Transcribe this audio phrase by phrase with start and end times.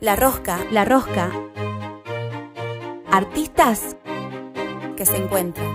[0.00, 0.60] La Rosca.
[0.72, 1.30] La Rosca.
[3.10, 3.96] Artistas
[4.96, 5.68] que se encuentran.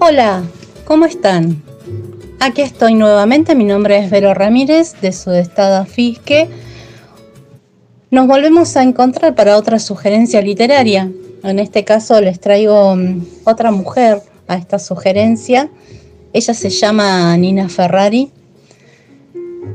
[0.00, 0.42] Hola,
[0.84, 1.62] ¿cómo están?
[2.40, 6.48] Aquí estoy nuevamente, mi nombre es Vero Ramírez de Sudestada Fisque.
[8.10, 11.12] Nos volvemos a encontrar para otra sugerencia literaria.
[11.44, 15.70] En este caso les traigo mm, otra mujer a esta sugerencia.
[16.32, 18.30] Ella se llama Nina Ferrari,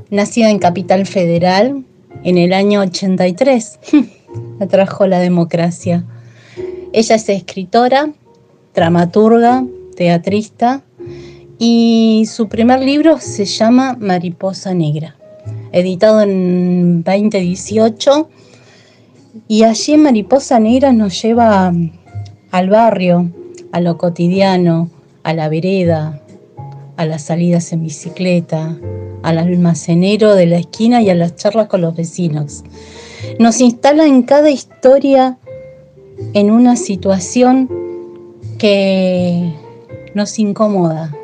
[0.10, 1.86] nacida en Capital Federal
[2.24, 3.80] en el año 83.
[4.58, 6.06] Me trajo la democracia.
[6.92, 8.14] Ella es escritora,
[8.74, 9.64] dramaturga,
[9.96, 10.82] teatrista
[11.60, 15.18] y su primer libro se llama Mariposa Negra,
[15.72, 18.28] editado en 2018
[19.48, 21.74] y allí Mariposa Negra nos lleva
[22.52, 23.32] al barrio,
[23.72, 24.90] a lo cotidiano,
[25.24, 26.22] a la vereda,
[26.98, 28.78] a las salidas en bicicleta,
[29.22, 32.64] al almacenero de la esquina y a las charlas con los vecinos.
[33.38, 35.38] Nos instala en cada historia
[36.34, 37.70] en una situación
[38.58, 39.54] que
[40.16, 41.16] nos incomoda,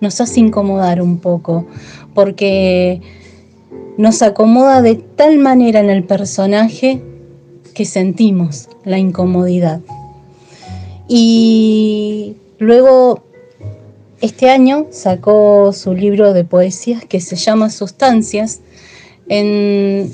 [0.00, 1.66] nos hace incomodar un poco,
[2.14, 3.00] porque
[3.96, 7.02] nos acomoda de tal manera en el personaje
[7.76, 9.82] que sentimos la incomodidad.
[11.06, 13.22] Y luego,
[14.22, 18.60] este año sacó su libro de poesías que se llama Sustancias.
[19.28, 20.10] En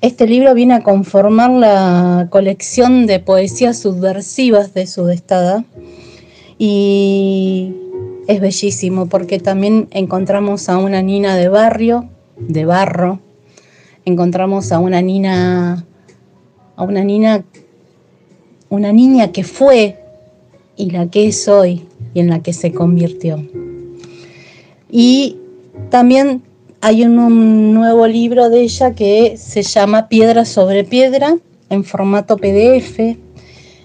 [0.00, 5.64] este libro viene a conformar la colección de poesías subversivas de Sudestada
[6.56, 7.74] y
[8.28, 13.18] es bellísimo porque también encontramos a una nina de barrio, de barro,
[14.04, 15.84] encontramos a una nina
[16.76, 17.44] a una niña,
[18.68, 19.98] una niña que fue
[20.76, 23.42] y la que es hoy y en la que se convirtió.
[24.90, 25.36] Y
[25.90, 26.42] también
[26.80, 31.36] hay un, nuevo libro de ella que se llama Piedra sobre Piedra
[31.70, 33.16] en formato PDF.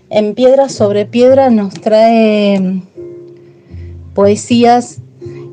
[0.09, 2.81] En Piedra sobre Piedra nos trae
[4.13, 4.99] poesías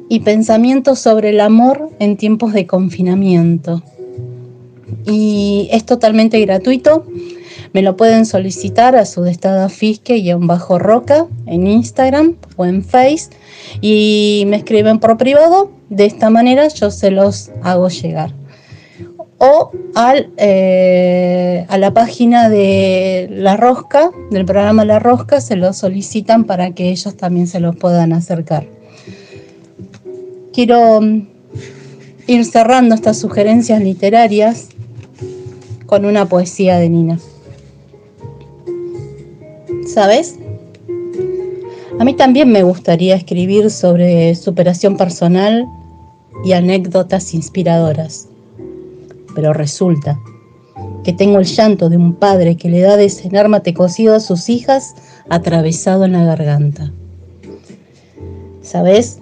[0.08, 3.82] y pensamientos sobre el amor en tiempos de confinamiento
[5.06, 7.06] y es totalmente gratuito.
[7.76, 12.64] Me lo pueden solicitar a su destada fisque y en bajo roca en Instagram o
[12.64, 13.28] en Face
[13.82, 15.70] y me escriben por privado.
[15.90, 18.30] De esta manera yo se los hago llegar.
[19.36, 25.74] O al, eh, a la página de La Rosca, del programa La Rosca, se lo
[25.74, 28.66] solicitan para que ellos también se los puedan acercar.
[30.54, 31.28] Quiero mm,
[32.26, 34.68] ir cerrando estas sugerencias literarias
[35.84, 37.18] con una poesía de Nina.
[39.86, 40.36] ¿Sabes?
[41.98, 45.66] A mí también me gustaría escribir sobre superación personal
[46.44, 48.28] y anécdotas inspiradoras.
[49.34, 50.20] Pero resulta
[51.04, 54.20] que tengo el llanto de un padre que le da de cenar mate cocido a
[54.20, 54.94] sus hijas
[55.28, 56.92] atravesado en la garganta.
[58.62, 59.20] ¿Sabes?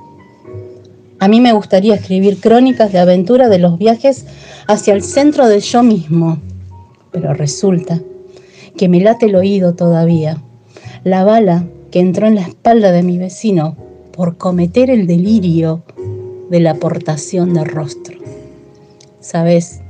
[1.20, 4.24] A mí me gustaría escribir crónicas de aventura de los viajes
[4.66, 6.38] hacia el centro del yo mismo,
[7.12, 8.00] pero resulta
[8.76, 10.42] que me late el oído todavía.
[11.04, 13.76] La bala que entró en la espalda de mi vecino
[14.10, 15.82] por cometer el delirio
[16.48, 18.16] de la aportación de rostro.
[19.20, 19.82] ¿Sabes?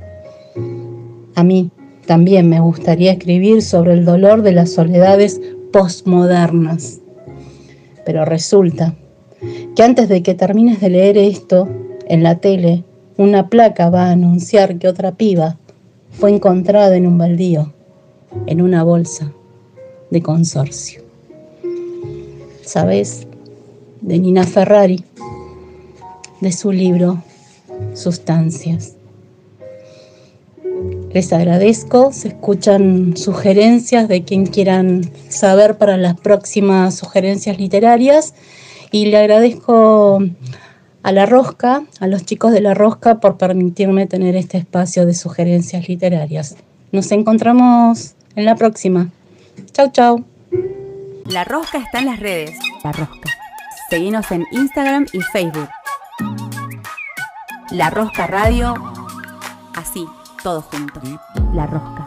[1.35, 1.71] A mí
[2.05, 5.39] también me gustaría escribir sobre el dolor de las soledades
[5.71, 6.99] postmodernas.
[8.05, 8.93] Pero resulta
[9.73, 11.69] que antes de que termines de leer esto,
[12.09, 12.83] en la tele,
[13.15, 15.57] una placa va a anunciar que otra piba
[16.11, 17.73] fue encontrada en un baldío,
[18.47, 19.31] en una bolsa
[20.11, 21.04] de consorcio.
[22.65, 23.27] ¿Sabes?
[24.01, 25.03] De Nina Ferrari,
[26.41, 27.23] de su libro
[27.93, 28.95] Sustancias.
[31.13, 38.33] Les agradezco, se escuchan sugerencias de quien quieran saber para las próximas sugerencias literarias
[38.91, 40.19] y le agradezco
[41.03, 45.13] a La Rosca, a los chicos de La Rosca, por permitirme tener este espacio de
[45.13, 46.55] sugerencias literarias.
[46.91, 49.11] Nos encontramos en la próxima.
[49.71, 50.34] Chau, chau.
[51.25, 52.55] La Rosca está en las redes.
[52.83, 53.31] La Rosca.
[53.89, 55.69] Seguimos en Instagram y Facebook.
[57.71, 58.75] La Rosca Radio.
[59.75, 60.05] Así,
[60.43, 61.01] todo junto.
[61.51, 62.04] La Rosca.